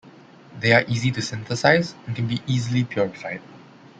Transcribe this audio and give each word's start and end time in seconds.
They 0.59 0.71
are 0.73 0.83
easy 0.87 1.11
to 1.11 1.21
synthesize 1.21 1.93
and 2.07 2.15
can 2.15 2.25
be 2.25 2.41
easily 2.47 2.83
purified. 2.85 3.39